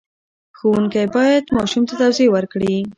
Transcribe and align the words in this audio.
ښوونکی 0.57 1.05
باید 1.15 1.43
ماشوم 1.55 1.83
ته 1.89 1.93
توضیح 2.01 2.29
ورکړي. 2.31 2.75